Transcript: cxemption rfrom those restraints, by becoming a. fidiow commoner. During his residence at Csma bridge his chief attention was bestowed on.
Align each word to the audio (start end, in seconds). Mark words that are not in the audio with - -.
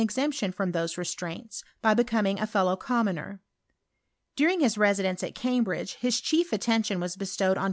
cxemption 0.07 0.51
rfrom 0.55 0.73
those 0.73 0.97
restraints, 0.97 1.63
by 1.79 1.93
becoming 1.93 2.39
a. 2.39 2.47
fidiow 2.47 2.75
commoner. 2.79 3.39
During 4.35 4.61
his 4.61 4.75
residence 4.75 5.21
at 5.21 5.35
Csma 5.35 5.63
bridge 5.63 5.93
his 6.01 6.19
chief 6.19 6.51
attention 6.51 6.99
was 6.99 7.15
bestowed 7.15 7.59
on. 7.59 7.59